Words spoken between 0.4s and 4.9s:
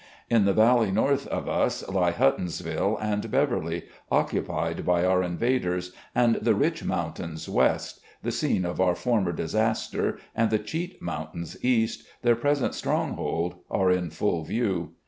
the valley north of us lie Huttonsville and Beverly, occupied